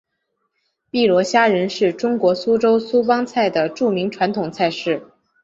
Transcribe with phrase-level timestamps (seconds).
[0.89, 5.11] 碧螺虾仁是中国苏州苏帮菜的著名传统菜式。